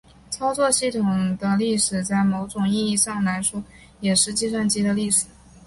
[0.31, 3.63] 操作系统的历史在某种意义上来说
[3.99, 5.27] 也是计算机的历史。